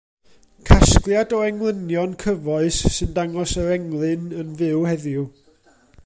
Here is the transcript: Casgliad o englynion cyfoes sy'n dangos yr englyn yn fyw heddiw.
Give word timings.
Casgliad 0.67 1.33
o 1.39 1.41
englynion 1.49 2.15
cyfoes 2.23 2.79
sy'n 2.95 3.13
dangos 3.19 3.53
yr 3.65 3.69
englyn 3.75 4.25
yn 4.41 4.55
fyw 4.63 4.87
heddiw. 4.91 5.27